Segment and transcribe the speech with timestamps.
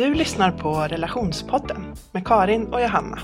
[0.00, 3.18] Du lyssnar på Relationspodden med Karin och Johanna.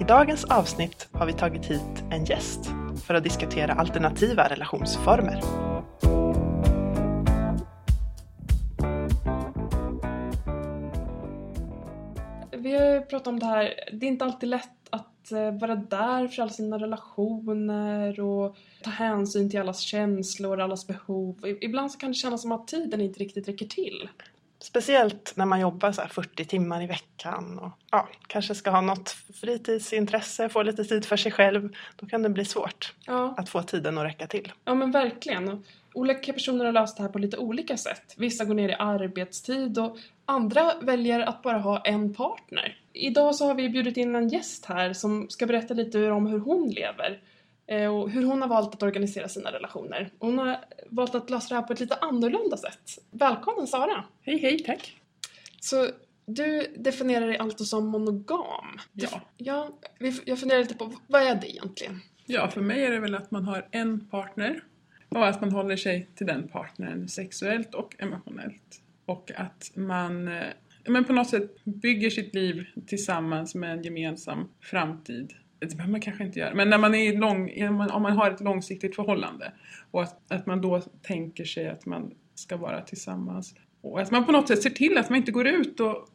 [0.00, 2.60] I dagens avsnitt har vi tagit hit en gäst
[3.06, 5.40] för att diskutera alternativa relationsformer.
[12.52, 15.74] Vi har ju pratat om det här, det är inte alltid lätt att eh, vara
[15.74, 21.56] där för alla sina relationer och ta hänsyn till allas känslor, allas behov.
[21.60, 24.08] Ibland så kan det kännas som att tiden inte riktigt räcker till.
[24.60, 28.80] Speciellt när man jobbar så här 40 timmar i veckan och ja, kanske ska ha
[28.80, 31.76] något fritidsintresse, få lite tid för sig själv.
[31.96, 34.52] Då kan det bli svårt Ja, att få tiden att räcka till.
[34.64, 35.64] ja men verkligen.
[35.94, 38.14] Olika personer har löst det här på lite olika sätt.
[38.16, 42.76] Vissa går ner i arbetstid och andra väljer att bara ha en partner.
[42.92, 46.38] Idag så har vi bjudit in en gäst här som ska berätta lite om hur
[46.38, 47.20] hon lever
[47.68, 50.10] och hur hon har valt att organisera sina relationer.
[50.18, 52.98] Hon har valt att lösa det här på ett lite annorlunda sätt.
[53.10, 54.04] Välkommen Sara!
[54.22, 55.00] Hej hej, tack!
[55.60, 55.86] Så
[56.26, 58.78] du definierar dig alltså som monogam?
[58.92, 59.20] Ja.
[59.36, 59.78] Ja,
[60.24, 62.00] jag funderar lite på vad är det egentligen?
[62.26, 64.64] ja, för mig är det väl att man har en partner
[65.08, 68.82] och att man håller sig till den partnern sexuellt och emotionellt.
[69.06, 70.44] Och att man eh,
[70.88, 75.32] men på något sätt bygger sitt liv tillsammans med en gemensam framtid.
[75.60, 77.50] Det behöver man kanske inte göra, men när man är lång,
[77.92, 79.52] om man har ett långsiktigt förhållande
[79.90, 83.54] och att, att man då tänker sig att man ska vara tillsammans.
[83.80, 86.08] Och att man på något sätt ser till att man inte går ut och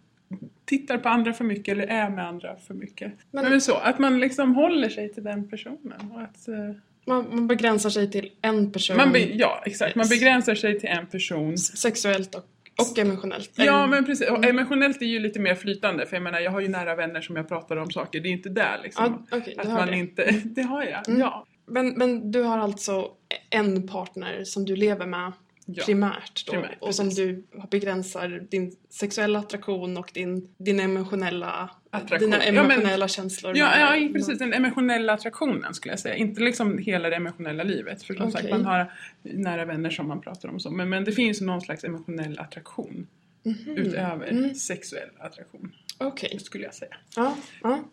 [0.65, 3.13] tittar på andra för mycket eller är med andra för mycket.
[3.31, 6.11] Men- Men, så, att man liksom håller sig till den personen.
[6.13, 9.95] Och att, eh, Man, man begränsar sig till en person be, ja, exakt.
[9.95, 11.57] Man begränsar sig till en person.
[11.57, 12.45] sexuellt och,
[12.77, 13.51] och emotionellt.
[13.55, 14.29] Ja, En- men precis.
[14.29, 16.05] Och emotionellt är ju lite mer flytande.
[16.05, 18.19] För jag menar, jag har ju nära vänner som jag pratar om saker.
[18.19, 19.25] Det är inte där liksom.
[19.31, 19.97] Ja, du att man det.
[19.97, 20.31] inte...
[20.45, 21.19] Det har jag, Mm.
[21.19, 21.45] ja.
[21.65, 23.07] Men, men du har alltså
[23.49, 25.31] en partner som du lever med
[25.65, 25.83] ja.
[25.85, 32.31] primärt då primärt, och som du begränsar din sexuella attraktion och din, din emotionella, Attraktion.
[32.31, 33.57] dina Ja, men- emotionella känslor.
[33.57, 34.39] Ja, ja, precis.
[34.39, 36.15] Den emotionella attraktionen skulle jag säga.
[36.15, 38.03] Inte liksom hela det emotionella livet.
[38.03, 38.57] För som sagt, Okej.
[38.57, 38.91] man har
[39.21, 40.71] nära vänner som man pratar om så.
[40.71, 43.07] Men, men det finns någon slags emotionell attraktion.
[43.43, 43.77] Mhm.
[43.77, 44.55] Utöver Mm.
[44.55, 46.39] sexuell attraktion, Okej.
[46.39, 46.95] skulle jag säga.
[47.15, 47.83] Ja, ja.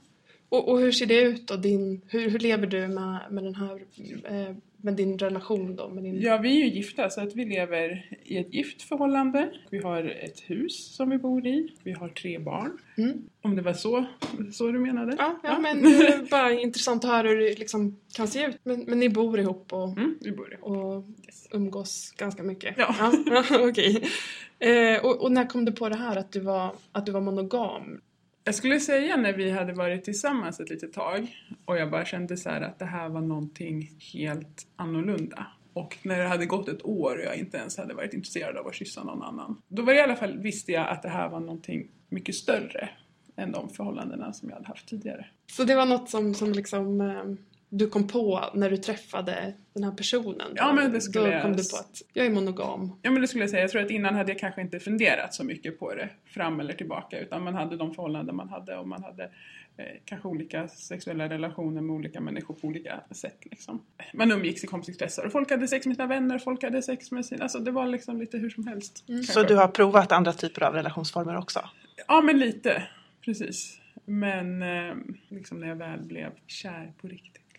[0.48, 1.56] Och, och hur ser det ut då?
[1.56, 3.80] Din, hur, hur lever du med, med den här
[4.24, 5.88] eh, med din relation då?
[5.88, 6.20] Med din...
[6.20, 9.50] Ja, vi är ju gifta så att vi lever i ett gift förhållande.
[9.70, 11.68] Vi har ett hus som vi bor i.
[11.82, 12.78] Vi har tre barn.
[12.98, 13.22] Mm.
[13.42, 14.04] Om det var så,
[14.52, 15.14] så du menade?
[15.18, 18.56] Ja, ja, men det är bara intressant att höra hur det liksom kan se ut.
[18.62, 20.64] Men, men ni bor ihop och, Mm, vi bor ihop.
[20.64, 21.48] och Yes.
[21.52, 22.74] umgås ganska mycket?
[22.78, 22.94] Ja.
[23.26, 24.02] ja okej.
[24.58, 27.20] Eh, och, och när kom du på det här att du var, att du var
[27.20, 28.00] monogam?
[28.44, 32.36] Jag skulle säga när vi hade varit tillsammans ett litet tag och jag bara kände
[32.36, 35.46] så här att det här var någonting helt annorlunda.
[35.72, 38.66] Och när det hade gått ett år och jag inte ens hade varit intresserad av
[38.66, 39.62] att kyssa någon annan.
[39.68, 42.88] Då var det i alla fall, visste jag att det här var någonting mycket större
[43.36, 45.26] än de förhållandena som jag hade haft tidigare.
[45.46, 47.24] Så det var något som, som liksom eh,
[47.72, 50.52] du kom på när du träffade den här personen?
[50.54, 52.92] Ja, men det skulle Då jag- kom du på att jag är monogam.
[53.02, 53.62] Ja men det skulle jag säga.
[53.62, 56.72] Jag tror att innan hade jag kanske inte funderat så mycket på det fram eller
[56.74, 59.22] tillbaka utan man hade de förhållanden man hade och man hade
[59.76, 63.82] eh, kanske olika sexuella relationer med olika människor på olika sätt liksom.
[64.14, 67.26] Man umgicks i kompiskretsar och folk hade sex med sina vänner, folk hade sex med
[67.26, 67.42] sina...
[67.42, 69.04] Alltså det var liksom lite hur som helst.
[69.08, 69.22] Mm.
[69.22, 71.60] Så du har provat andra typer av relationsformer också?
[72.06, 72.82] Ja men lite,
[73.24, 73.76] precis.
[74.04, 74.94] Men eh,
[75.28, 77.49] liksom när jag väl blev kär på riktigt.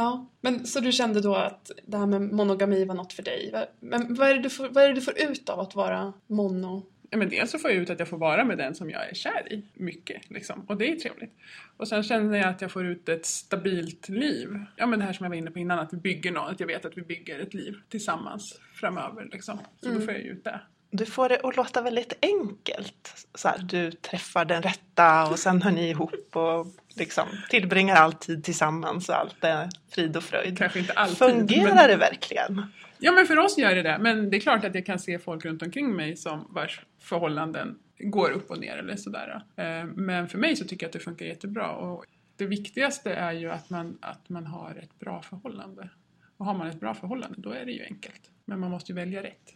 [0.00, 3.66] Ja, men så du kände då att det här med monogami var något för dig?
[3.80, 6.86] Men vad är det du får, vad är du får ut av att vara mono?
[7.10, 9.08] Ja, men dels så får jag ut att jag får vara med den som jag
[9.10, 10.30] är kär i mycket.
[10.30, 10.64] Liksom.
[10.68, 11.34] Och det är trevligt.
[11.76, 14.48] Och sen känner jag att jag får ut ett stabilt liv.
[14.76, 16.50] Ja men det här som jag var inne på innan, att vi bygger något.
[16.50, 19.28] Att jag vet att vi bygger ett liv tillsammans framöver.
[19.32, 19.58] Liksom.
[19.80, 20.00] Så Mm.
[20.00, 20.60] då får jag ut det.
[20.90, 23.26] Du får det att låta väldigt enkelt.
[23.34, 28.12] Så här, du träffar den rätta och sen hör ni ihop och liksom tillbringar all
[28.12, 30.58] tid tillsammans och allt är frid och fröjd.
[30.58, 31.18] Kanske inte alltid.
[31.18, 31.88] Fungerar men...
[31.88, 32.62] det verkligen?
[32.98, 33.98] Ja men för oss gör det det.
[34.00, 37.78] Men det är klart att jag kan se folk runt omkring mig som vars förhållanden
[37.98, 39.42] går upp och ner eller sådär.
[39.56, 41.70] Eh, Men för mig så tycker jag att det funkar jättebra.
[41.70, 42.04] Och
[42.36, 45.88] det viktigaste är ju att man, att man har ett bra förhållande.
[46.36, 48.30] Och har man ett bra förhållande då är det ju enkelt.
[48.44, 49.54] Men man måste ju välja rätt.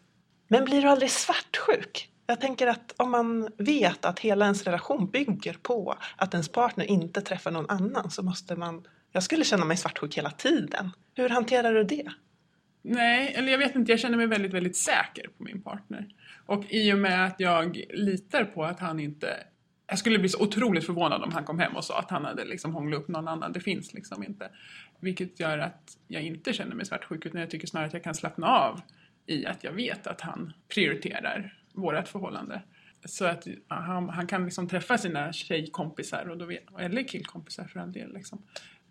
[0.48, 2.10] Men blir du aldrig svartsjuk?
[2.26, 6.84] Jag tänker att om man vet att hela ens relation bygger på att ens partner
[6.84, 8.86] inte träffar någon annan så måste man...
[9.12, 10.90] Jag skulle känna mig svartsjuk hela tiden.
[11.14, 12.08] Hur hanterar du det?
[12.82, 16.08] Nej, eller jag vet inte, jag känner mig väldigt, väldigt säker på min partner.
[16.46, 19.28] Och i och med att jag litar på att han inte...
[19.86, 22.44] Jag skulle bli så otroligt förvånad om han kom hem och sa att han hade
[22.44, 23.52] liksom hånglat upp någon annan.
[23.52, 24.50] Det finns liksom inte.
[25.00, 28.14] Vilket gör att jag inte känner mig svartsjuk utan jag tycker snarare att jag kan
[28.14, 28.80] slappna av
[29.26, 32.62] i att jag vet att han prioriterar vårt förhållande.
[33.04, 37.80] Så att han, han kan liksom träffa sina tjejkompisar, och då vet, eller killkompisar för
[37.80, 38.12] all del.
[38.14, 38.42] Liksom.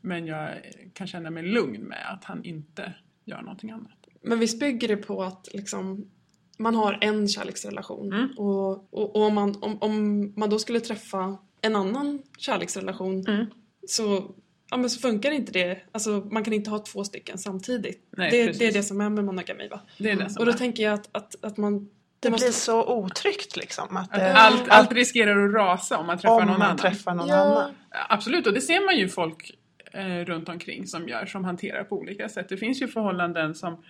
[0.01, 0.49] Men jag
[0.93, 2.93] kan känna mig lugn med att han inte
[3.25, 4.07] gör någonting annat.
[4.21, 6.11] Men visst bygger det på att liksom,
[6.57, 8.29] man har en kärleksrelation Mm.
[8.37, 13.45] och, och, och om, man, om, om man då skulle träffa en annan kärleksrelation Mm.
[13.87, 14.35] så,
[14.73, 15.79] ja, men så funkar inte det.
[15.91, 18.07] Alltså, man kan inte ha två stycken samtidigt.
[18.17, 18.59] Nej, det, precis.
[18.59, 19.81] det är det som är med monogami va?
[19.97, 20.57] Det är det som Och då är.
[20.57, 21.89] tänker jag att, att, att man...
[22.19, 23.97] Det måste- blir så otryggt liksom.
[23.97, 26.77] Att Att det, allt, allt riskerar att rasa om man träffar om någon man annan.
[26.77, 27.35] träffar någon Ja.
[27.35, 27.71] annan.
[28.09, 29.51] Absolut, och det ser man ju folk
[29.93, 32.49] eh, runt omkring som gör, som hanterar på olika sätt.
[32.49, 33.83] Det finns ju förhållanden som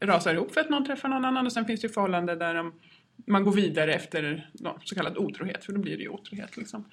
[0.00, 2.54] rasar ihop för att någon träffar någon annan och sen finns det ju förhållanden där
[2.54, 2.72] de,
[3.26, 6.84] man går vidare efter no, så kallad otrohet, för då blir det ju otrohet liksom.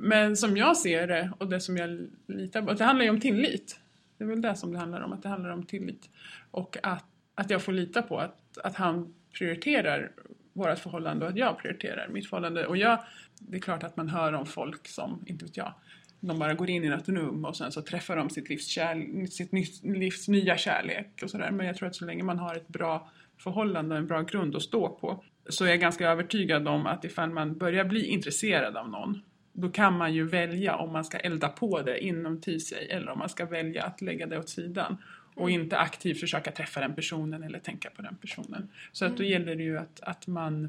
[0.00, 3.20] Men som jag ser det, och det som jag litar på, det handlar ju om
[3.20, 3.80] tillit.
[4.18, 6.10] Det är väl det som det handlar om, att det handlar om tillit.
[6.50, 7.04] Och att,
[7.34, 10.10] att jag får lita på att, att han prioriterar
[10.52, 12.66] vårt förhållande och att jag prioriterar mitt förhållande.
[12.66, 12.98] Och jag,
[13.38, 15.74] det är klart att man hör om folk som, inte vet jag,
[16.20, 19.26] de bara går in i något rum och sen så träffar de sitt livs, kärl-
[19.26, 19.52] sitt
[19.82, 21.50] livs nya kärlek och sådär.
[21.50, 24.56] Men jag tror att så länge man har ett bra förhållande och en bra grund
[24.56, 28.76] att stå på så är jag ganska övertygad om att ifall man börjar bli intresserad
[28.76, 29.22] av någon
[29.60, 33.18] då kan man ju välja om man ska elda på det inuti sig eller om
[33.18, 34.96] man ska välja att lägga det åt sidan
[35.34, 38.70] och inte aktivt försöka träffa den personen eller tänka på den personen.
[38.92, 40.64] Så att då gäller det ju att, att man,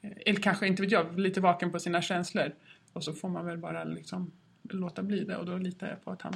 [0.00, 2.52] eh, eller kanske inte vet jag, lite vaken på sina känslor
[2.92, 6.10] och så får man väl bara liksom låta bli det och då litar jag på
[6.10, 6.34] att han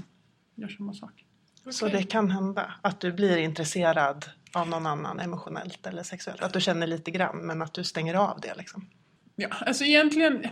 [0.54, 1.24] gör samma sak.
[1.70, 2.00] Så Okej.
[2.00, 6.42] det kan hända att du blir intresserad av någon annan emotionellt eller sexuellt.
[6.42, 8.86] Att du känner lite grann men att du stänger av det liksom.
[9.36, 10.46] Ja, alltså egentligen,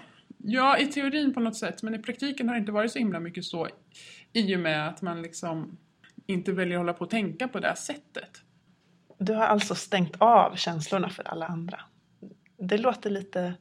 [0.46, 3.20] ja i teorin på något sätt, men i praktiken har det inte varit så himla
[3.20, 3.68] mycket så
[4.32, 5.78] i och med att man liksom
[6.26, 8.30] inte väljer att hålla på och tänka på det här sättet.
[9.18, 11.80] Du har alltså stängt av känslorna för alla andra.
[12.58, 13.54] Det låter lite,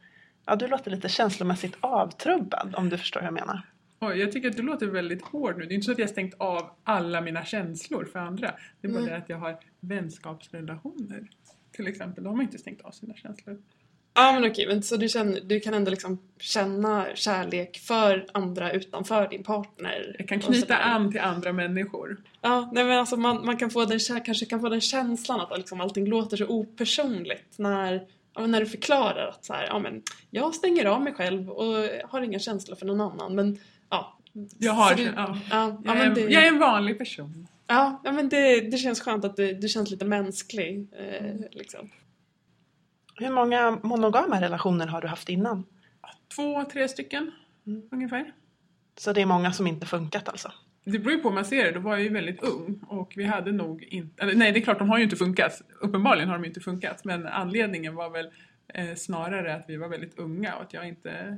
[0.46, 3.62] ja, du låter lite känslomässigt avtrubbad om du förstår hur jag menar.
[4.00, 5.66] Oj, jag tycker att du låter väldigt hård nu.
[5.66, 8.56] Det är inte så att jag har stängt av alla mina känslor för andra.
[8.82, 9.10] Det är bara Nej.
[9.10, 11.30] det att jag har vänskapsrelationer.
[11.72, 13.62] Till exempel, de har inte stängt av sina känslor.
[14.18, 18.72] Ja men okej, men så du, känner, du kan ändå liksom känna kärlek för andra
[18.72, 20.16] utanför din partner?
[20.20, 22.18] Jag kan knyta an till andra människor.
[22.42, 25.58] Ja, nej men alltså man, man kan få den, kanske kan få den känslan att
[25.58, 28.02] liksom allting låter så opersonligt när,
[28.36, 31.76] ja, när du förklarar att så här, ja, men jag stänger av mig själv och
[32.10, 33.58] har inga känslor för någon annan men
[33.90, 34.18] ja.
[34.58, 35.12] Jag har, du- ja.
[35.16, 37.48] Ja, ja, Jag, men är, det, jag är en vanlig person.
[37.68, 40.88] ja, ja men det, det känns skönt att du, du känns lite mänsklig.
[41.00, 41.90] Eh, liksom.
[43.16, 45.64] Hur många monogama relationer har du haft innan?
[46.36, 47.32] Två, tre stycken
[47.68, 47.82] Mm.
[47.92, 48.34] ungefär.
[48.98, 50.52] Så det är många som inte funkat alltså?
[50.84, 51.72] Det beror ju på hur man ser det.
[51.72, 54.24] Då var jag ju väldigt ung och vi hade nog inte...
[54.24, 55.62] Eller, nej, det är klart, de har ju inte funkat.
[55.82, 57.06] Uppenbarligen har de inte funkat.
[57.06, 58.30] Men anledningen var väl
[58.68, 61.38] eh, snarare att vi var väldigt unga och att jag inte...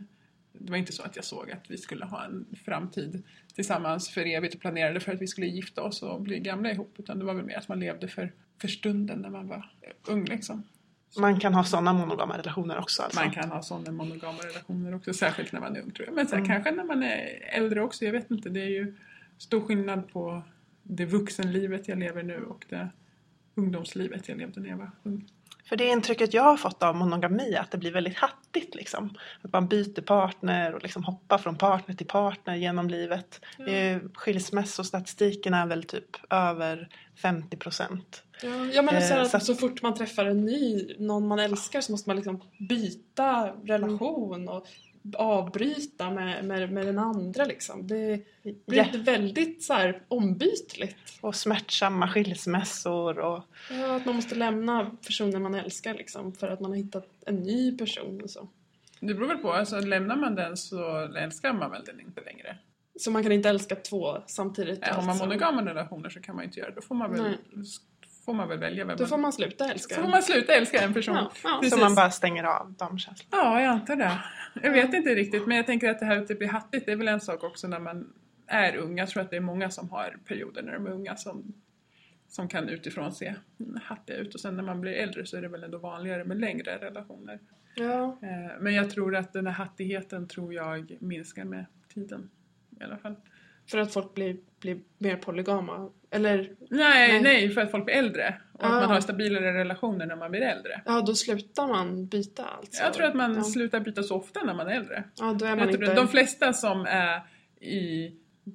[0.54, 3.24] Det var inte så att jag såg att vi skulle ha en framtid
[3.56, 6.96] tillsammans för evigt och planerade för att vi skulle gifta oss och bli gamla ihop.
[6.98, 9.72] Utan det var väl mer att man levde för, för stunden när man var
[10.08, 10.64] ung liksom.
[11.20, 13.20] Man kan ha sådana monogama relationer också alltså?
[13.20, 16.16] Man kan ha sådana monogama relationer också, särskilt när man är ung tror jag.
[16.16, 16.48] Men sen Mm.
[16.48, 18.50] kanske när man är äldre också, jag vet inte.
[18.50, 18.96] Det är ju
[19.38, 20.42] stor skillnad på
[20.84, 22.90] det vuxenlivet jag lever nu och det
[23.56, 25.32] ungdomslivet jag levde när jag var ung.
[25.70, 29.14] För det intrycket jag har fått av monogami är att det blir väldigt hattigt liksom.
[29.42, 33.42] Att man byter partner och liksom hoppar från partner till partner genom livet.
[33.58, 33.68] Ja.
[33.68, 36.90] Eh, Skilsmässostatistiken är väl typ över
[37.22, 38.24] 50 procent.
[38.74, 41.40] Ja, men Eh, så, här, så att- så fort man träffar en ny, någon man
[41.40, 44.68] älskar så måste man liksom byta relation och
[45.16, 47.88] avbryta med, med, med den andra liksom.
[47.88, 49.00] Det blir Ja.
[49.04, 50.96] väldigt så här ombytligt.
[51.22, 56.60] Och smärtsamma skilsmässor och Ja, att man måste lämna personen man älskar liksom för att
[56.60, 58.48] man har hittat en ny person och så.
[59.00, 62.58] Det beror väl på, alltså lämnar man den så älskar man väl den inte längre.
[63.00, 64.88] Så man kan inte älska två samtidigt.
[64.88, 65.26] Har man alltså.
[65.26, 66.76] monogama relationer så kan man inte göra det.
[66.76, 67.38] Då får man väl, Nej.
[68.28, 69.10] Får man väl välja vem Då man...
[69.10, 69.96] får man sluta älska.
[69.96, 71.16] så får man sluta älska en person.
[71.16, 71.58] Ja, ja.
[71.62, 71.74] Precis.
[71.80, 73.44] så man bara stänger av de känslorna.
[73.44, 74.12] Ja, jag antar det.
[74.64, 76.92] Jag vet inte riktigt, men jag tänker att det här att det blir hattigt, det
[76.92, 78.14] är väl en sak också när man
[78.48, 78.98] är ung.
[78.98, 81.54] Jag tror att det är många som har perioder när de är unga som,
[82.28, 83.34] som kan utifrån se
[83.84, 84.34] hattiga ut.
[84.34, 87.40] Och sen när man blir äldre så är det väl ändå vanligare med längre relationer.
[87.76, 88.20] Ja.
[88.22, 92.30] Eh, Men jag tror att den här hattigheten tror jag minskar med tiden.
[92.80, 93.16] I alla fall.
[93.72, 95.90] För att folk blir, blir mer polygama.
[96.10, 96.38] Eller
[96.70, 97.22] Nej, Nej.
[97.22, 98.42] nej, för att folk blir äldre.
[98.54, 98.80] Och att Ah.
[98.80, 100.82] man har stabilare relationer när man blir äldre.
[100.86, 102.84] ja, då slutar man byta alltså.
[102.84, 103.44] Jag tror att man ja.
[103.44, 105.04] slutar byta så ofta när man är äldre.
[105.18, 105.94] Ja, då är man inte...
[105.96, 107.22] De flesta som är
[107.62, 108.12] i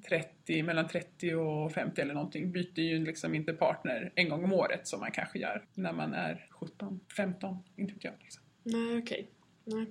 [0.09, 4.53] 30, mellan 30 och 50 eller någonting byter ju liksom inte partner en gång om
[4.53, 8.15] året som man kanske gör när man är 17, 15, inte vet jag.
[8.21, 8.43] Liksom.
[8.63, 9.31] Nej, okej.
[9.65, 9.87] Nej.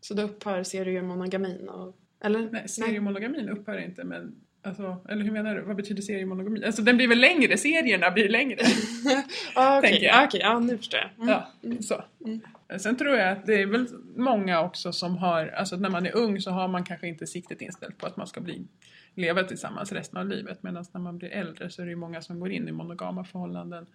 [0.00, 1.68] Så då upphör seriemonogamin?
[1.68, 2.50] Och, eller?
[2.50, 4.34] Nej, seriemonogamin upphör inte men
[4.64, 5.62] Alltså, eller hur menar du?
[5.62, 6.64] Vad betyder seriemonogami?
[6.64, 8.58] Alltså den blir väl längre, serierna blir längre.
[9.54, 10.26] ah, Okej, jag.
[10.26, 11.10] okay, ja nu förstår jag.
[11.28, 11.28] Mm.
[11.28, 12.04] Ja, så.
[12.78, 16.16] Sen tror jag att det är väl många också som har, alltså när man är
[16.16, 18.66] ung så har man kanske inte siktet inställt på att man ska bli,
[19.14, 20.62] leva tillsammans resten av livet.
[20.62, 23.24] Medan när man blir äldre så är det ju många som går in i monogama
[23.24, 23.86] förhållanden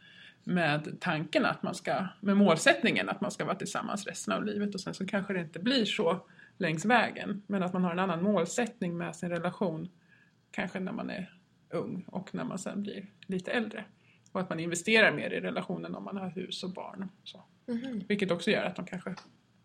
[0.43, 4.75] med tanken att man ska, med målsättningen att man ska vara tillsammans resten av livet
[4.75, 6.19] och sen så kanske det inte blir så
[6.57, 7.41] längs vägen.
[7.47, 9.89] Men att man har en annan målsättning med sin relation
[10.51, 11.34] kanske när man är
[11.70, 13.86] ung och när man sen blir lite äldre.
[14.32, 17.03] Och att man investerar mer i relationen om man har hus och barn.
[17.03, 17.44] och Så.
[17.68, 18.03] Mhm.
[18.08, 19.15] Vilket också gör att de kanske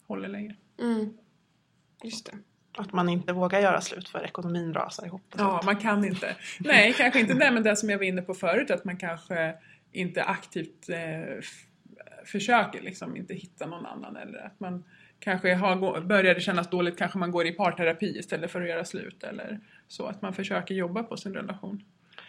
[0.07, 0.57] håller längre.
[0.81, 1.17] Mm.
[2.05, 2.33] Just det.
[2.77, 5.35] Att man inte vågar göra slut för ekonomin rasar ihop.
[5.39, 5.65] Ja, sånt.
[5.65, 6.37] man kan inte.
[6.61, 9.55] Nej, kanske inte det, men det som jag var inne på förut, att man kanske
[9.93, 11.43] inte aktivt eh,
[12.25, 14.85] försöker liksom inte hitta någon annan eller att man
[15.19, 18.85] kanske har, börjar det kännas dåligt, kanske man går i parterapi istället för att göra
[18.85, 21.85] slut eller så, att man försöker jobba på sin relation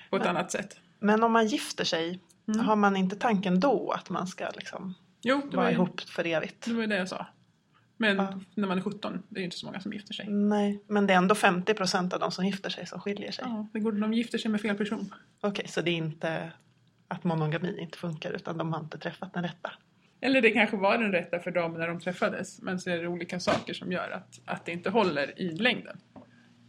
[0.10, 0.80] på ett Men- annat sätt.
[1.00, 2.66] Men om man gifter sig, Mm.
[2.66, 6.28] har man inte tanken då att man ska liksom Jo, var, vara ju, ihop för
[6.28, 6.66] evigt?
[6.66, 7.26] det var det jag sa.
[7.98, 8.40] Men Ja.
[8.56, 10.28] när man är 17, det är ju inte så många som gifter sig.
[10.30, 13.46] Nej, men det är ändå 50 procent av de som gifter sig som skiljer sig.
[13.48, 15.14] Ja, det går, de gifter sig med fel person.
[15.42, 16.52] Okej, så det är inte
[17.08, 19.72] att monogami inte funkar utan de har inte träffat den rätta.
[20.22, 23.08] Eller det kanske var den rätta för dem när de träffades, men så är det
[23.08, 25.98] olika saker som gör att, att det inte håller i längden.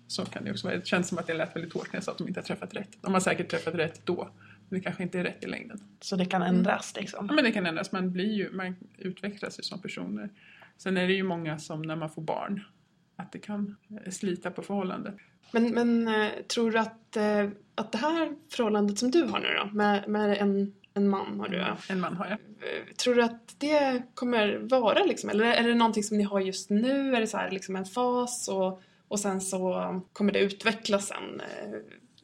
[0.07, 0.79] Så kan det också vara.
[0.79, 2.45] Det känns som att det lät väldigt hårt när jag sa att de inte har
[2.45, 2.99] träffat rätt.
[3.01, 4.29] De har säkert träffat rätt då,
[4.69, 5.81] men det kanske inte är rätt i längden.
[6.01, 7.27] Så det kan ändras liksom.
[7.27, 10.31] Ja, men det kan ändras, man, blir ju, man utvecklas ju som personer.
[10.77, 12.65] Sen är det ju många som när man får barn,
[13.17, 15.15] att det kan eh, slita på förhållandet.
[15.51, 19.49] Men, men eh, tror du att, eh, att det här förhållandet som du har nu
[19.65, 21.77] då, med, med en, en man har du ja.
[21.89, 22.39] En man har jag.
[22.97, 26.71] Tror du att det kommer vara liksom, eller är det någonting som ni har just
[26.71, 27.17] nu?
[27.17, 31.41] Är det så här liksom en fas och, och sen så kommer det utvecklas sen?
[31.41, 31.79] Eh,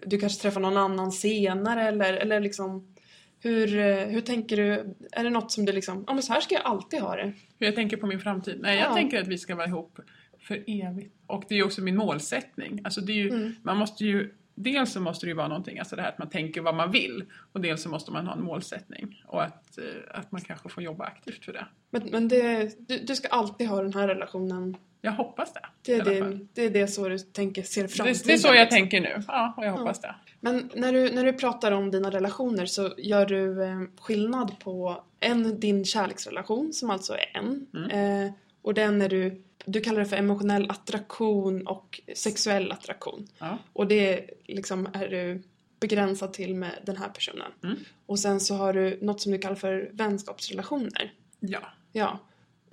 [0.06, 2.94] Du kanske träffar någon annan senare eller, eller liksom
[3.40, 4.94] hur, eh, hur tänker du?
[5.12, 7.32] Är det något som du liksom, ja men så här ska jag alltid ha det?
[7.58, 8.58] Hur jag tänker på min framtid?
[8.60, 8.94] Nej, jag Ja.
[8.94, 9.98] tänker att vi ska vara ihop
[10.40, 11.14] för evigt.
[11.26, 12.80] Och det är ju också min målsättning.
[12.84, 13.54] Alltså det är ju, Mm.
[13.62, 16.30] man måste ju, dels så måste det ju vara någonting, alltså det här att man
[16.30, 17.24] tänker vad man vill.
[17.52, 19.22] Och dels så måste man ha en målsättning.
[19.26, 19.84] Och att, eh,
[20.18, 21.66] att man kanske får jobba aktivt för det.
[21.90, 24.76] Men, men det, du, du ska alltid ha den här relationen.
[25.04, 25.60] Jag hoppas det.
[25.82, 28.18] Det är det, det, är det så du tänker, ser framtiden.
[28.22, 28.76] det, det är så jag liksom.
[28.76, 29.22] tänker nu.
[29.28, 30.14] Ja, och jag hoppas det.
[30.40, 35.04] Men när du, när du pratar om dina relationer så gör du eh, skillnad på
[35.20, 37.66] en, din kärleksrelation som alltså är en.
[37.74, 38.26] Mm.
[38.26, 38.32] Eh,
[38.62, 43.28] och den är du, du kallar det för emotionell attraktion och sexuell attraktion.
[43.38, 43.58] Ja.
[43.72, 45.42] Och det liksom är du
[45.80, 47.52] begränsad till med den här personen.
[47.64, 47.76] Mm.
[48.06, 51.12] Och sen så har du något som du kallar för vänskapsrelationer.
[51.40, 51.60] ja.
[51.92, 52.18] Ja.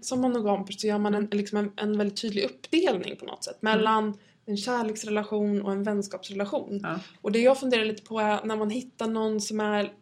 [0.02, 3.62] Som monogam så gör man en, liksom en, en väldigt tydlig uppdelning på något sätt
[3.62, 6.80] mellan en kärleksrelation och en vänskapsrelation.
[6.84, 7.00] Ja.
[7.22, 9.94] Och det jag funderar lite på är när man hittar någon som är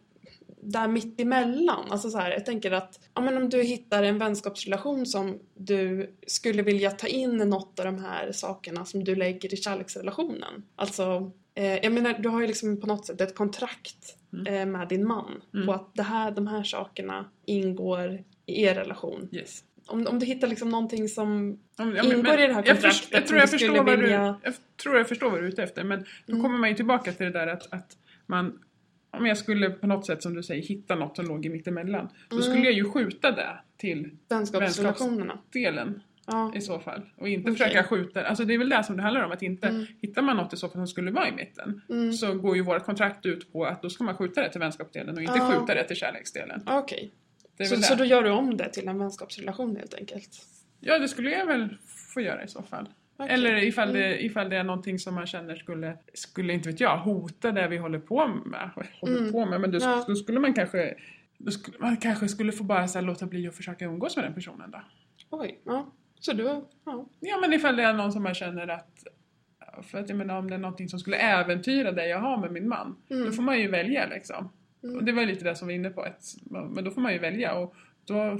[0.62, 1.84] där mitt emellan.
[1.90, 6.14] Alltså så här, jag tänker att ja, men om du hittar en vänskapsrelation som du
[6.26, 10.62] skulle vilja ta in något av de här sakerna som du lägger i kärleksrelationen.
[10.76, 14.54] Alltså, eh, jag menar, du har ju liksom på något sätt ett kontrakt Mm.
[14.54, 15.66] eh, med din man Mm.
[15.66, 19.28] på att det här, de här sakerna ingår i er relation.
[19.32, 19.64] Yes.
[19.88, 22.82] Om, om du hittar liksom någonting som Om- ja, Ingår i det här jag, kontraktet
[22.82, 25.44] först, jag, som tror jag, förstår vad vilja- du, jag tror jag förstår vad du
[25.44, 25.84] är ute efter.
[25.84, 26.42] Men då Mm.
[26.44, 28.58] kommer man ju tillbaka till det där att, att man
[29.10, 32.08] om jag skulle på något sätt som du säger hitta något som låg i mittemellan.
[32.28, 32.48] Då Mm.
[32.50, 35.38] skulle jag ju skjuta det till vänskapsrelationerna.
[35.52, 36.52] delen Ja.
[36.56, 37.00] i så fall.
[37.16, 37.58] Och inte Okej.
[37.58, 39.32] försöka skjuta, alltså det är väl det som det handlar om.
[39.32, 39.86] Att inte, Mm.
[40.00, 41.80] hittar man något i så fall som skulle vara i mitten.
[41.88, 42.12] Mm.
[42.12, 45.14] Så går ju vårt kontrakt ut på att då ska man skjuta det till vänskapsdelen
[45.16, 45.50] och inte Ja.
[45.52, 46.62] skjuta det till kärleksdelen.
[46.66, 46.98] Okej.
[46.98, 47.10] Är
[47.66, 50.28] Så, så då gör du om det till en vänskapsrelation helt enkelt?
[50.80, 51.76] Ja, det skulle jag väl
[52.14, 52.88] få göra i så fall.
[53.16, 53.34] Okej.
[53.34, 54.00] Eller ifall Mm.
[54.02, 57.68] det, ifall det är någonting som man känner skulle, skulle inte vet jag, hota det
[57.68, 58.70] vi håller på med.
[59.00, 59.32] Håller Mm.
[59.32, 60.04] på med men då, Ja.
[60.08, 60.94] då skulle man kanske
[61.38, 64.24] då skulle, man kanske skulle få bara så här, låta bli att försöka umgås med
[64.24, 64.80] den personen då.
[65.30, 65.92] Oj, ja.
[66.20, 67.06] Så du, ja.
[67.20, 69.04] Ja men ifall det är någon som man känner att
[69.82, 72.52] för att jag menar om det är någonting som skulle äventyra det jag har med
[72.52, 72.96] min man.
[73.10, 73.24] Mm.
[73.26, 74.48] Då får man ju välja liksom.
[74.82, 74.96] Mm.
[74.96, 76.02] Och det var lite det som vi var inne på.
[76.02, 78.38] Att, men då får man ju välja och då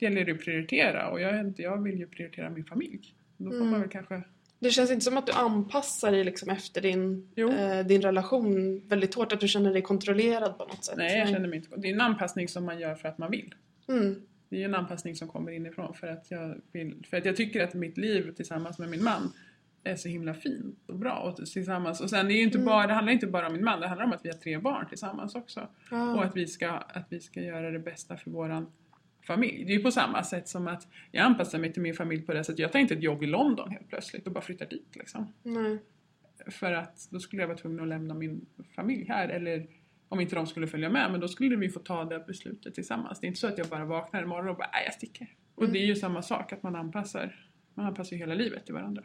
[0.00, 3.14] gäller det att prioritera och jag, jag vill ju prioritera min familj.
[3.36, 3.70] Då får Mm.
[3.70, 4.22] man väl kanske
[4.58, 9.14] Det känns inte som att du anpassar dig liksom efter din, eh, din relation väldigt
[9.14, 10.94] hårt, att du känner dig kontrollerad på något sätt.
[10.96, 11.76] Nej, jag känner mig inte...
[11.76, 13.54] Det är en anpassning som man gör för att man vill.
[13.88, 14.22] Mm.
[14.48, 17.06] Det är ju en anpassning som kommer inifrån för att jag vill...
[17.10, 19.32] För att jag tycker att mitt liv tillsammans med min man
[19.84, 22.00] är så himla fint och bra och tillsammans.
[22.00, 22.66] Och sen det är ju inte Mm.
[22.66, 24.58] bara, det handlar inte bara om min man, det handlar om att vi har tre
[24.58, 25.60] barn tillsammans också.
[25.60, 26.24] Och Ja.
[26.24, 28.72] att vi ska, att vi ska göra det bästa för våran
[29.26, 29.64] familj.
[29.64, 32.32] Det är ju på samma sätt som att jag anpassar mig till min familj på
[32.34, 32.58] det sättet.
[32.58, 35.32] Jag tar inte ett jobb i London helt plötsligt och bara flyttar dit liksom.
[35.42, 35.78] Nej.
[36.46, 39.66] För att då skulle jag vara tvungen att lämna min familj här eller
[40.08, 43.20] om inte de skulle följa med men då skulle vi få ta det beslutet tillsammans.
[43.20, 45.26] Det är inte så att jag bara vaknar imorgon och bara nej jag sticker.
[45.54, 45.72] Och Mm.
[45.72, 49.02] det är ju samma sak att man anpassar, man anpassar ju hela livet till varandra.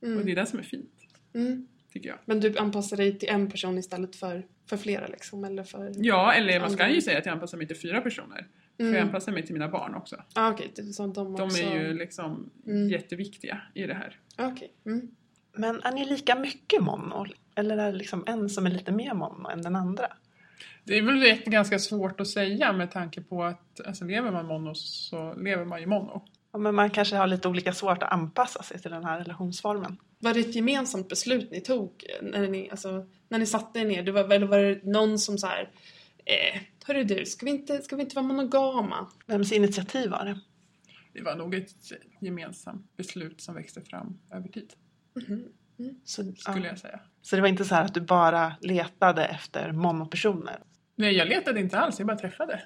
[0.00, 0.28] Och det Mm.
[0.28, 0.92] är det som är fint,
[1.34, 1.66] Mm.
[1.92, 2.18] tycker jag.
[2.24, 5.44] Men du anpassar dig till en person istället för, för flera liksom?
[5.44, 5.92] Eller för...
[5.96, 8.46] Ja, eller man ska ju säga att jag anpassar mig till fyra personer.
[8.76, 8.94] För Mm.
[8.94, 10.22] jag anpassar mig till mina barn också.
[10.34, 11.62] Ah, okej, det är så de De också...
[11.62, 12.88] är ju liksom Mm.
[12.88, 14.16] jätteviktiga i det här.
[14.36, 14.72] Ah, Okej.
[14.86, 15.08] Mm.
[15.52, 17.26] Men är ni lika mycket mono?
[17.54, 20.06] Eller är det liksom en som är lite mer mono än den andra?
[20.84, 24.74] Det är väl ganska svårt att säga med tanke på att alltså, lever man mono
[24.74, 26.24] så lever man ju mono.
[26.52, 29.96] Ja, men man kanske har lite olika svårt att anpassa sig till den här relationsformen.
[30.18, 34.02] Var det ett gemensamt beslut ni tog när ni, alltså, när ni satte er ner?
[34.02, 35.70] Det var, eller var det någon som så här,
[36.24, 39.06] eh, hörru du, ska vi, inte, ska vi inte vara monogama?
[39.26, 40.40] Vems initiativ var det?
[41.12, 41.70] Det var nog ett
[42.20, 44.72] gemensamt beslut som växte fram över tid,
[45.28, 45.44] Mhm.
[46.04, 46.66] Så, skulle ja.
[46.66, 47.00] jag säga.
[47.22, 50.62] så det var inte så här att du bara letade efter monopersoner?
[50.96, 52.62] Nej, jag letade inte alls, jag bara träffade.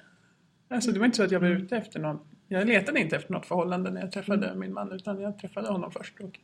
[0.69, 2.19] Alltså det var inte så att jag var ute efter någon.
[2.53, 5.91] Jag letade inte efter något förhållande när jag träffade min man utan jag träffade honom
[5.91, 6.39] först och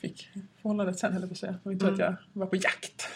[0.00, 0.28] fick
[0.62, 1.52] förhållandet sen höll jag på att säga.
[1.52, 3.08] Det var inte så att jag var på jakt.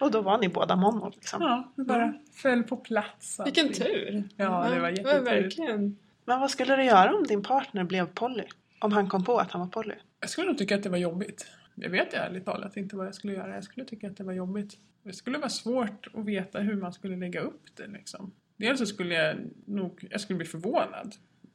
[0.00, 1.42] Och då var ni båda mono liksom.
[1.42, 3.40] Ja, det bara föll på plats.
[3.44, 3.84] Vilken allting.
[3.86, 4.28] tur!
[4.36, 5.18] Ja, det var Det jättetur.
[5.18, 5.96] var verkligen.
[6.24, 8.44] Men vad skulle du göra om din partner blev poly?
[8.80, 9.94] Om han kom på att han var poly?
[10.20, 11.46] Jag skulle nog tycka att det var jobbigt.
[11.74, 13.54] Jag vet ärligt talat inte vad jag skulle göra.
[13.54, 14.76] Jag skulle tycka att det var jobbigt.
[15.02, 18.32] Det skulle vara svårt att veta hur man skulle lägga upp det liksom.
[18.56, 21.14] Dels så skulle jag nog, jag skulle bli förvånad.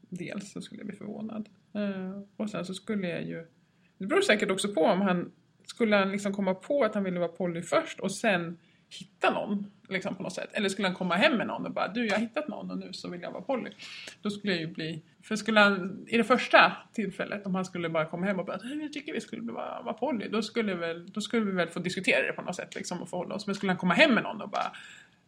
[0.10, 1.50] Dels så skulle jag bli förvånad.
[1.76, 3.46] Uh, och sen så skulle jag ju,
[3.98, 5.32] det beror säkert också på om han,
[5.66, 8.58] skulle han liksom komma på att han ville vara poly först och sen
[8.90, 10.50] hitta någon liksom på något sätt.
[10.54, 12.78] Eller skulle han komma hem med någon och bara du jag har hittat någon och
[12.78, 13.72] nu så vill jag vara poly.
[14.22, 17.90] Då skulle jag ju bli, för skulle han i det första tillfället om han skulle
[17.90, 20.28] bara komma hem och bara jag tycker vi skulle vara, vara poly.
[20.28, 23.10] Då skulle, väl, då skulle vi väl få diskutera det på något sätt liksom och
[23.10, 23.48] förhålla oss.
[23.48, 24.72] Men skulle han komma hem med någon och bara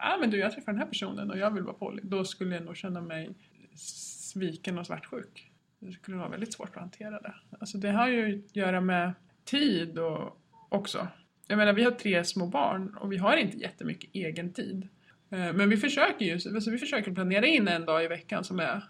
[0.02, 2.02] ah, men du jag träffar den här personen och jag vill vara poly.
[2.04, 3.30] Då skulle jag nog känna mig
[3.76, 5.52] sviken och svartsjuk.
[5.80, 7.34] Det skulle vara väldigt svårt att hantera det.
[7.60, 9.14] Alltså det har ju att göra med
[9.46, 11.08] tid och också.
[11.48, 14.88] Jag menar vi har tre små barn och vi har inte jättemycket egen tid.
[15.30, 18.60] Eh, Men vi försöker ju alltså vi försöker planera in en dag i veckan som
[18.60, 18.84] är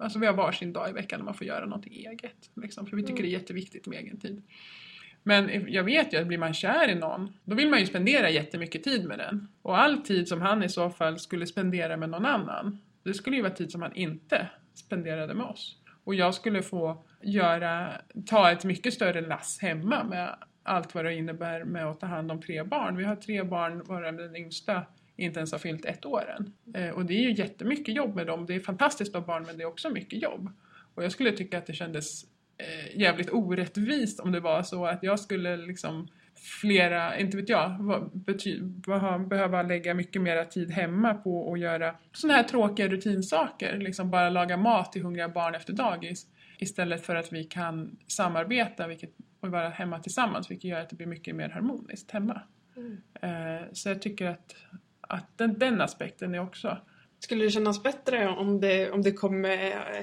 [0.00, 2.50] Alltså vi har varsin dag i veckan när man får göra något eget.
[2.54, 4.42] Liksom, för vi tycker det är jätteviktigt med egen tid.
[5.28, 8.30] Men jag vet ju att blir man kär i någon, då vill man ju spendera
[8.30, 9.48] jättemycket tid med den.
[9.62, 13.36] Och all tid som han i så fall skulle spendera med någon annan, det skulle
[13.36, 15.76] ju vara tid som han inte spenderade med oss.
[16.04, 17.92] Och jag skulle få göra,
[18.26, 22.32] ta ett mycket större lass hemma med allt vad det innebär med att ta hand
[22.32, 22.96] om tre barn.
[22.96, 24.82] Vi har tre barn varav den yngsta
[25.16, 26.52] inte ens har fyllt ett år än.
[26.74, 28.46] Eh, och det är ju jättemycket jobb med dem.
[28.46, 30.52] Det är fantastiskt att ha barn men det är också mycket jobb.
[30.94, 32.24] Och jag skulle tycka att det kändes
[32.58, 36.08] eh, jävligt orättvist om det var så att jag skulle liksom
[36.60, 37.70] flera, inte vet jag,
[39.28, 43.78] behöva lägga mycket mera tid hemma på att göra sådana här tråkiga rutinsaker.
[43.78, 46.26] Liksom bara laga mat till hungriga barn efter dagis.
[46.58, 50.96] Istället för att vi kan samarbeta vilket, och vara hemma tillsammans vilket gör att det
[50.96, 52.42] blir mycket mer harmoniskt hemma.
[53.20, 54.56] Eh, så jag tycker att,
[55.00, 56.78] att den, den aspekten är också
[57.20, 59.44] Skulle det kännas bättre om det, om det kom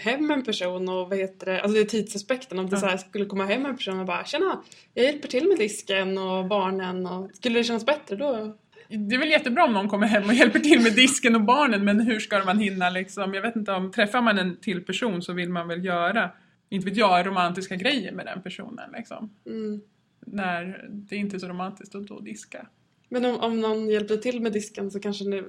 [0.02, 2.80] hem en person och vad heter det, alltså det är tidsaspekten, om det Ja.
[2.80, 6.18] så här skulle komma hem en person och bara tjena, jag hjälper till med disken
[6.18, 8.58] och barnen och skulle det kännas bättre då?
[8.90, 11.86] Det är väl jättebra om någon kommer hem och hjälper till med disken och barnen
[11.86, 15.22] men hur ska man hinna liksom, jag vet inte om, träffar man en till person
[15.22, 16.32] så vill man väl göra,
[16.70, 19.34] inte vet jag, romantiska grejer med den personen liksom.
[19.46, 19.82] Mm.
[20.26, 22.68] När det inte är så romantiskt att då diska.
[23.10, 25.44] Men om, om någon hjälper till med disken så kanske ni,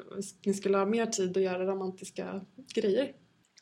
[0.44, 2.40] ni skulle ha mer tid att göra romantiska
[2.74, 3.12] grejer.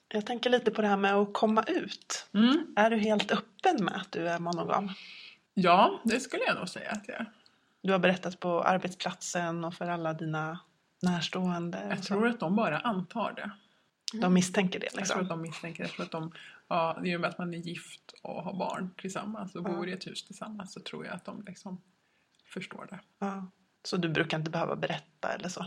[0.08, 2.26] Jag tänker lite på det här med att komma ut.
[2.34, 2.66] Mm.
[2.76, 4.90] Är du helt öppen med att du är monogam?
[5.54, 7.32] Ja, det skulle jag nog säga att jag är.
[7.82, 10.60] Du har berättat på arbetsplatsen och för alla dina
[11.02, 11.86] närstående.
[11.90, 13.50] Jag tror att de bara antar det.
[14.20, 15.20] De misstänker det Jag tror liksom.
[15.20, 16.32] att de misstänker, jag tror att de,
[16.68, 19.72] ja, i och med att man är gift och har barn tillsammans och Ja.
[19.72, 21.80] bor i ett hus tillsammans så tror jag att de liksom
[22.54, 23.00] förstår det.
[23.18, 23.50] Ja.
[23.84, 25.66] Så du brukar inte behöva berätta eller så.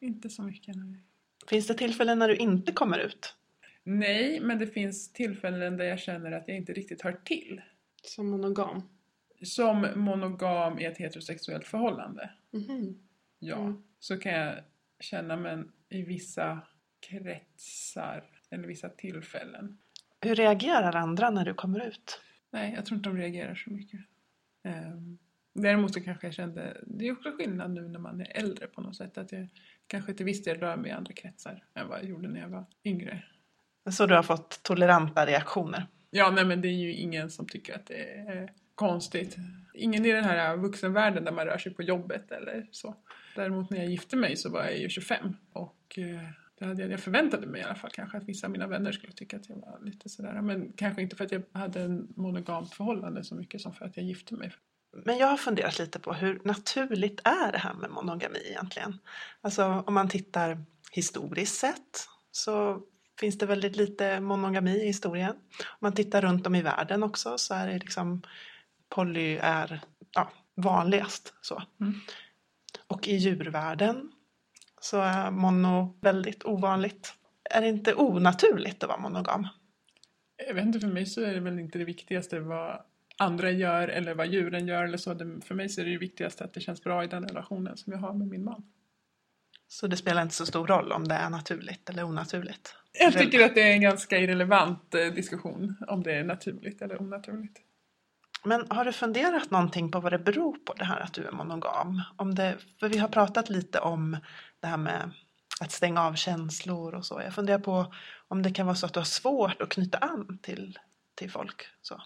[0.00, 0.76] Inte så mycket.
[0.76, 1.04] Nej.
[1.48, 3.34] Finns det tillfällen när du inte kommer ut?
[3.82, 7.60] nej, men det finns tillfällen där jag känner att jag inte riktigt hör till.
[8.02, 8.82] Som monogam.
[9.42, 12.30] Som monogam i ett heterosexuellt förhållande.
[12.50, 12.98] Mhm.
[13.38, 13.82] Ja, Mm.
[13.98, 14.54] så kan jag
[15.00, 16.60] känna men i vissa
[17.00, 19.78] kretsar eller vissa tillfällen.
[20.20, 22.20] Hur reagerar andra när du kommer ut?
[22.50, 24.00] Nej, jag tror inte de reagerar så mycket.
[24.64, 25.18] Um,
[25.58, 28.80] däremot så kanske jag kände, det är också skillnad nu när man är äldre på
[28.80, 29.48] något sätt, att jag
[29.86, 32.48] kanske till viss del rör mig i andra kretsar än vad jag gjorde när jag
[32.48, 33.22] var yngre.
[33.90, 35.86] Så du har fått toleranta reaktioner.
[36.10, 39.36] Ja, nej men det är ju ingen som tycker att det är konstigt.
[39.74, 42.94] Ingen i den här vuxenvärlden där man rör sig på jobbet eller så.
[43.36, 46.92] Däremot när jag gifte mig så var jag ju 25 och eh, det hade jag,
[46.92, 49.48] jag förväntade mig i alla fall kanske att vissa av mina vänner skulle tycka att
[49.48, 50.42] jag var lite sådär.
[50.42, 53.96] Men kanske inte för att jag hade en monogamt förhållande så mycket som för att
[53.96, 54.52] jag gifte mig.
[54.92, 58.98] Men jag har funderat lite på hur naturligt är det här med monogami egentligen?
[59.40, 62.82] Alltså om man tittar historiskt sett så
[63.20, 65.30] finns det väldigt lite monogami i historien.
[65.60, 68.22] Om man tittar runt om i världen också så är det liksom
[68.88, 69.80] poly är
[70.12, 71.34] ja, vanligast.
[71.40, 71.62] Så.
[71.80, 71.94] Mm.
[72.86, 74.12] Och i djurvärlden
[74.80, 77.14] så är mono väldigt ovanligt.
[77.50, 79.48] Är det inte onaturligt att vara monogam?
[80.46, 82.82] Jag vet inte, för mig så är det väl inte det viktigaste vad
[83.18, 85.14] andra gör eller vad djuren gör eller så.
[85.14, 87.76] Det, för mig så är det ju viktigast att det känns bra i den relationen
[87.76, 88.64] som jag har med min man.
[89.68, 92.74] Så det spelar inte så stor roll om det är naturligt eller onaturligt?
[92.92, 97.02] Jag tycker att det är en ganska irrelevant eh, diskussion om det är naturligt eller
[97.02, 97.60] onaturligt.
[98.44, 101.32] Men har du funderat någonting på vad det beror på det här att du är
[101.32, 102.02] monogam?
[102.16, 104.16] Om det, för vi har pratat lite om
[104.60, 105.10] det här med
[105.60, 107.20] att stänga av känslor och så.
[107.24, 107.94] Jag funderar på
[108.28, 110.78] om det kan vara så att du har svårt att knyta an till,
[111.14, 111.66] till folk.
[111.82, 112.02] Så.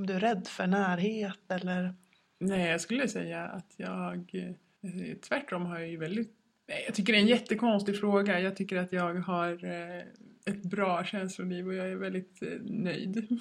[0.00, 1.94] Om du är rädd för närhet eller...
[2.38, 4.30] Nej, jag skulle säga att jag
[4.82, 6.36] eh, tvärtom har jag ju väldigt
[6.68, 8.40] Nej, jag tycker det är en jättekonstig fråga.
[8.40, 9.98] Jag tycker att jag har eh,
[10.44, 13.40] ett bra känsloliv och jag är väldigt eh, nöjd.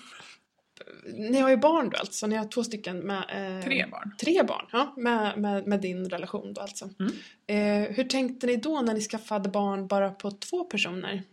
[1.13, 3.17] Ni har ju barn då alltså, ni har två stycken med...
[3.57, 4.11] Eh, Tre barn.
[4.19, 6.89] Tre barn, ja, med, med, med din relation då alltså.
[6.99, 7.13] Mm.
[7.47, 11.23] Eh, hur tänkte ni då när ni skaffade barn bara på två personer?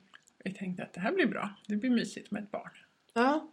[0.45, 1.51] Jag tänkte att det här blir bra.
[1.67, 2.71] Det blir mysigt med ett barn.
[3.15, 3.51] Ja.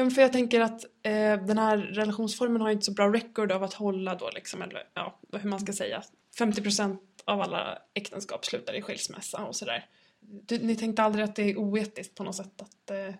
[0.00, 3.12] Ja, men för jag tänker att eh, den här relationsformen har ju inte så bra
[3.12, 6.02] record av att hålla då liksom, eller ja, hur man ska säga.
[6.38, 9.86] 50% av alla äktenskap slutar i skilsmässa och sådär.
[10.20, 12.90] Du, ni tänkte aldrig att det är oetiskt på något sätt att...
[12.90, 13.14] Eh,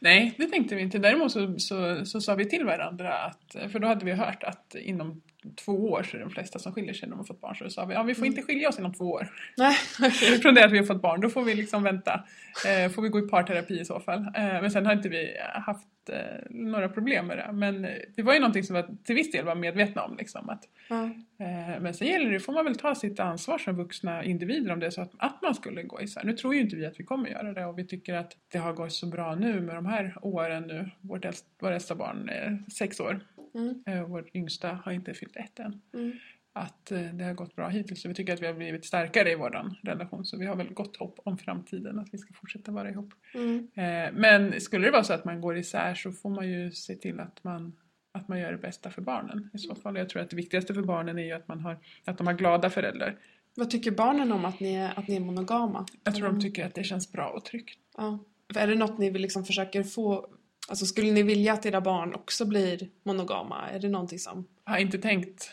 [0.00, 0.98] Nej, det tänkte vi inte.
[0.98, 4.74] Däremot så, så, så sa vi till varandra att, för då hade vi hört att
[4.74, 5.22] inom
[5.64, 7.56] två år så är de flesta som skiljer sig när de har fått barn.
[7.56, 9.28] Så då sa vi, ja vi får inte skilja oss inom två år.
[9.56, 9.74] nej,
[10.42, 12.24] Från det att vi har fått barn, då får vi liksom vänta.
[12.66, 14.20] Eh, får vi gå i parterapi i så fall.
[14.20, 16.16] Eh, men sen har inte vi haft eh,
[16.50, 17.50] några problem med det.
[17.52, 20.16] Men eh, det var ju någonting som vi till viss del var medvetna om.
[20.16, 21.04] Liksom, att, ja.
[21.38, 24.80] eh, men sen gäller det, får man väl ta sitt ansvar som vuxna individer om
[24.80, 26.24] det är så att, att man skulle gå isär.
[26.24, 28.58] Nu tror ju inte vi att vi kommer göra det och vi tycker att det
[28.58, 30.90] har gått så bra nu med de här åren nu.
[31.00, 33.20] Vårt äldsta, vår äldsta barn är sex år.
[33.54, 35.80] Mm, Eh, vår yngsta har inte fyllt ett än.
[35.94, 36.12] mm.
[36.54, 38.02] Att eh, det har gått bra hittills.
[38.02, 40.24] Så vi tycker att vi har blivit starkare i vår relation.
[40.24, 43.14] Så vi har väl gott hopp om framtiden, att vi ska fortsätta vara ihop.
[43.34, 43.68] Mm.
[43.74, 46.94] Eh, men skulle det vara så att man går isär så får man ju se
[46.94, 47.72] till att man,
[48.12, 49.50] att man gör det bästa för barnen.
[49.54, 49.96] I så fall.
[49.96, 52.34] Jag tror att det viktigaste för barnen är ju att, man har, att de har
[52.34, 53.16] glada föräldrar.
[53.54, 55.86] Vad tycker barnen om att ni är, att ni är monogama?
[56.04, 57.78] Jag tror de tycker att det känns bra och tryggt.
[57.96, 58.18] Ja.
[58.54, 60.26] Är det något ni vill liksom försöker få...
[60.68, 63.68] Alltså skulle ni vilja att era barn också blir monogama?
[63.68, 64.46] Är det någonting som...
[64.64, 65.52] Jag har inte tänkt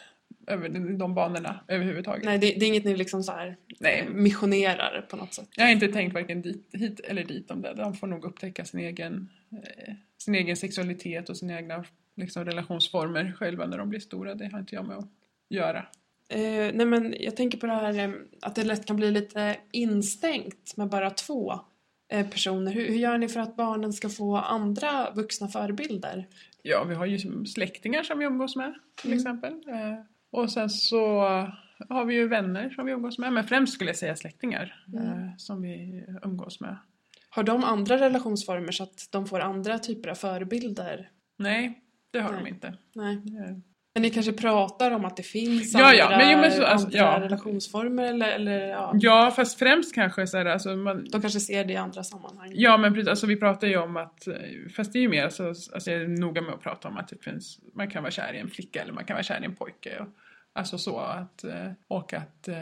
[0.50, 2.26] över de banorna överhuvudtaget.
[2.26, 4.00] Nej, det, det är inget ni liksom så här Nej.
[4.00, 5.50] eh, missionerar på något sätt?
[5.56, 7.74] Jag har inte tänkt varken dit, hit eller dit om det.
[7.74, 11.86] De får nog upptäcka sin egen, eh, sin egen sexualitet och sina egna
[12.16, 14.36] liksom, relationsformer själva när de blir stora.
[14.36, 15.10] Det har inte jag med att
[15.50, 15.86] göra.
[16.30, 19.58] Eh, nej men jag tänker på det här eh, att det lätt kan bli lite
[19.72, 21.54] instängt med bara två
[22.12, 22.72] eh, personer.
[22.72, 26.28] Hur, hur gör ni för att barnen ska få andra vuxna förebilder?
[26.62, 29.18] Ja, vi har ju släktingar som vi umgås med till Mm.
[29.20, 29.54] exempel.
[30.32, 31.20] Och sen så
[31.90, 33.34] har vi ju vänner som vi umgås med.
[33.34, 35.06] Men främst skulle jag säga släktingar Mm.
[35.08, 36.78] eh, som vi umgås med.
[37.30, 41.10] Har de andra relationsformer så att de får andra typer av förebilder?
[41.38, 42.44] Nej, det har Nej.
[42.44, 42.78] de inte.
[42.96, 43.16] Nej.
[43.94, 46.64] Men ni kanske pratar om att det finns Ja, ja, andra, men jo, men så-
[46.66, 47.20] alltså, andra ja.
[47.22, 51.66] relationsformer eller, eller ja, Ja, fast främst kanske så här, alltså man, de kanske ser
[51.66, 52.52] det i andra sammanhang.
[52.54, 54.34] Ja men precis, alltså vi pratar ju om att, eh,
[54.76, 57.08] fast det är ju mer så, alltså jag är noga med att prata om att
[57.08, 59.46] det finns, man kan vara kär i en flicka eller man kan vara kär i
[59.46, 60.00] en pojke.
[60.00, 60.08] Och,
[60.54, 62.56] alltså så att, eh, och att eh,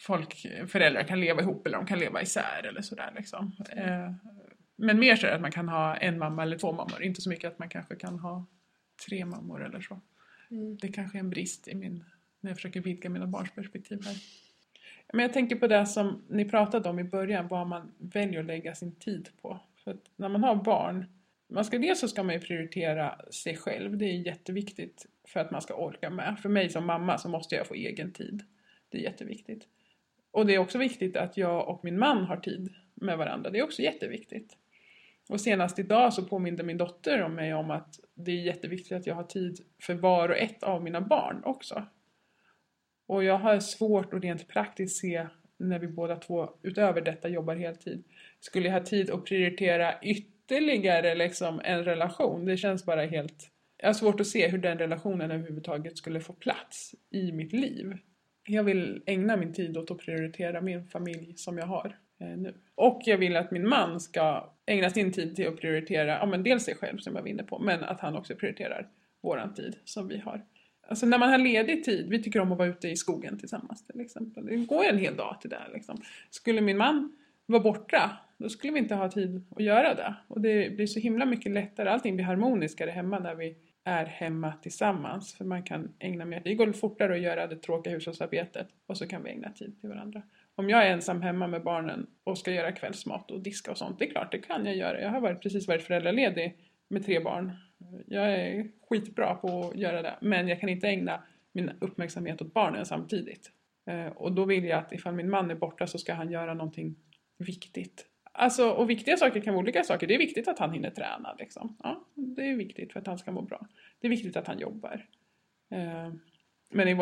[0.00, 3.52] folk, föräldrar kan leva ihop eller de kan leva isär eller sådär liksom.
[3.76, 4.10] Eh,
[4.78, 7.52] men mer så att man kan ha en mamma eller två mammor, inte så mycket
[7.52, 8.46] att man kanske kan ha
[9.08, 10.00] tre mammor eller så.
[10.50, 10.76] Mm.
[10.76, 12.04] Det kanske är en brist i min,
[12.40, 14.16] när jag försöker vidga mina barns perspektiv här.
[15.12, 18.46] Men jag tänker på det som ni pratade om i början, vad man väljer att
[18.46, 19.60] lägga sin tid på.
[19.84, 21.04] För att när man har barn,
[21.48, 25.50] man ska, dels så ska man ju prioritera sig själv, det är jätteviktigt för att
[25.50, 26.38] man ska orka med.
[26.42, 28.44] För mig som mamma så måste jag få egen tid.
[28.88, 29.68] Det är jätteviktigt.
[30.30, 33.58] Och det är också viktigt att jag och min man har tid med varandra, det
[33.58, 34.56] är också jätteviktigt.
[35.28, 39.06] Och senast idag så påminde min dotter om mig om att det är jätteviktigt att
[39.06, 41.86] jag har tid för var och ett av mina barn också.
[43.06, 45.26] Och jag har svårt att rent praktiskt se
[45.58, 48.04] när vi båda två utöver detta jobbar heltid.
[48.40, 52.44] Skulle jag ha tid att prioritera ytterligare liksom en relation?
[52.44, 53.50] Det känns bara helt...
[53.78, 57.98] Jag har svårt att se hur den relationen överhuvudtaget skulle få plats i mitt liv.
[58.46, 62.54] Jag vill ägna min tid åt att prioritera min familj som jag har Eh, nu.
[62.74, 66.42] Och jag vill att min man ska ägna sin tid till att prioritera, ja men
[66.42, 68.88] dels sig själv som jag var inne på, men att han också prioriterar
[69.20, 70.44] våran tid som vi har.
[70.88, 73.86] Alltså när man har ledig tid, vi tycker om att vara ute i skogen tillsammans
[73.86, 74.46] till exempel.
[74.46, 76.02] Det går en hel dag till det liksom.
[76.30, 80.14] Skulle min man vara borta, då skulle vi inte ha tid att göra det.
[80.28, 84.52] Och det blir så himla mycket lättare, allting blir harmoniskare hemma när vi är hemma
[84.62, 85.34] tillsammans.
[85.34, 86.52] För man kan ägna mer tid.
[86.52, 89.88] Det går fortare att göra det tråkiga hushållsarbetet och så kan vi ägna tid till
[89.88, 90.22] varandra.
[90.58, 93.98] Om jag är ensam hemma med barnen och ska göra kvällsmat och diska och sånt,
[93.98, 95.00] det är klart det kan jag göra.
[95.00, 97.52] Jag har varit, precis varit föräldraledig med tre barn.
[98.06, 102.54] Jag är skitbra på att göra det, men jag kan inte ägna min uppmärksamhet åt
[102.54, 103.52] barnen samtidigt.
[103.86, 106.54] Eh, och då vill jag att ifall min man är borta så ska han göra
[106.54, 106.96] någonting
[107.38, 108.06] viktigt.
[108.32, 110.06] Alltså, och viktiga saker kan vara olika saker.
[110.06, 111.34] Det är viktigt att han hinner träna.
[111.38, 111.76] Liksom.
[111.82, 113.66] Ja, det är viktigt för att han ska må bra.
[114.00, 115.06] Det är viktigt att han jobbar.
[115.70, 116.12] Eh,
[116.70, 116.94] men i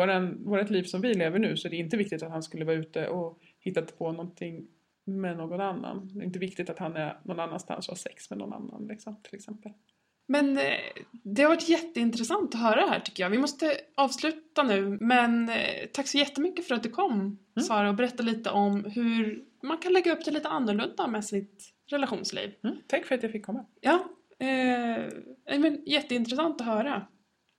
[0.43, 2.75] vårt liv som vi lever nu så är det inte viktigt att han skulle vara
[2.75, 4.67] ute och hittat på någonting
[5.05, 6.09] med någon annan.
[6.13, 8.87] Det är inte viktigt att han är någon annanstans och har sex med någon annan
[8.87, 9.71] liksom, till exempel.
[10.27, 10.63] Men eh,
[11.11, 13.29] det har varit jätteintressant att höra här tycker jag.
[13.29, 17.37] Vi måste avsluta nu men eh, tack så jättemycket för att du kom mm.
[17.63, 21.73] Sara och berättade lite om hur man kan lägga upp det lite annorlunda med sitt
[21.87, 22.53] relationsliv.
[22.63, 22.75] Mm.
[22.87, 23.65] Tack för att jag fick komma.
[23.81, 27.07] Ja, eh, men jätteintressant att höra.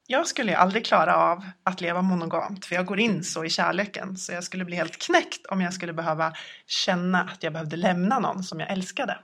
[0.07, 3.51] Jag skulle ju aldrig klara av att leva monogamt för jag går in så i
[3.51, 6.33] kärleken så jag skulle bli helt knäckt om jag skulle behöva
[6.67, 9.19] känna att jag behövde lämna någon som jag älskade.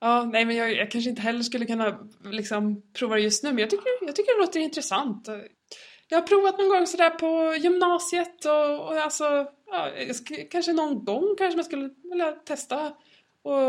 [0.00, 3.48] Ja, nej men jag, jag kanske inte heller skulle kunna liksom, prova det just nu
[3.48, 5.28] men jag tycker, jag tycker det låter intressant.
[6.08, 9.90] Jag har provat någon gång sådär på gymnasiet och, och alltså, ja,
[10.50, 12.86] kanske någon gång kanske man skulle vilja testa
[13.42, 13.62] och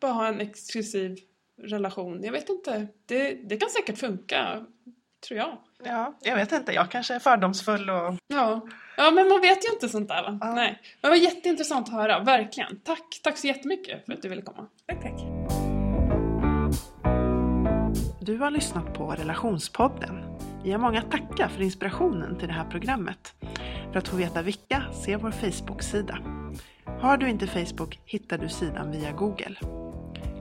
[0.00, 1.18] bara ha en exklusiv
[1.62, 2.22] relation.
[2.22, 2.86] Jag vet inte.
[3.06, 4.66] Det, det kan säkert funka,
[5.28, 5.56] tror jag.
[5.84, 6.72] Ja, jag vet inte.
[6.72, 8.14] Jag kanske är fördomsfull och...
[8.26, 8.60] Ja,
[8.96, 10.38] ja men man vet ju inte sånt där?
[10.40, 10.54] Ja.
[10.54, 10.78] Nej.
[11.00, 12.80] Men det var jätteintressant att höra, verkligen.
[12.80, 14.66] Tack, tack så jättemycket för att du ville komma.
[14.86, 15.20] Tack, tack.
[18.20, 20.38] Du har lyssnat på Relationspodden.
[20.64, 23.34] Vi har många att tacka för inspirationen till det här programmet.
[23.92, 26.18] För att få veta vilka, se vår Facebook-sida.
[27.00, 29.56] Har du inte Facebook hittar du sidan via Google.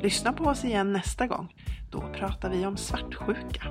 [0.02, 1.54] Lyssna på oss igen nästa gång.
[1.91, 3.67] Då pratar vi om svartsjuka.